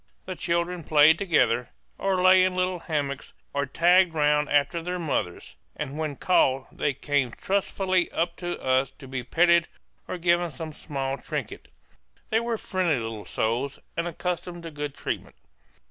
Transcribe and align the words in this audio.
The 0.25 0.33
children 0.35 0.83
played 0.83 1.19
together, 1.19 1.69
or 1.99 2.23
lay 2.23 2.43
in 2.43 2.55
little 2.55 2.79
hammocks, 2.79 3.33
or 3.53 3.67
tagged 3.67 4.15
round 4.15 4.49
after 4.49 4.81
their 4.81 4.97
mothers; 4.97 5.55
and 5.75 5.95
when 5.95 6.15
called 6.15 6.65
they 6.71 6.95
came 6.95 7.29
trustfully 7.29 8.11
up 8.11 8.35
to 8.37 8.59
us 8.59 8.89
to 8.97 9.07
be 9.07 9.21
petted 9.21 9.67
or 10.07 10.17
given 10.17 10.49
some 10.49 10.73
small 10.73 11.19
trinket; 11.19 11.67
they 12.31 12.39
were 12.39 12.57
friendly 12.57 12.97
little 12.97 13.25
souls, 13.25 13.77
and 13.95 14.07
accustomed 14.07 14.63
to 14.63 14.71
good 14.71 14.95
treatment. 14.95 15.35